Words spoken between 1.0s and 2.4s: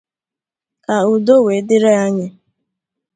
udo wee dịrị anyị.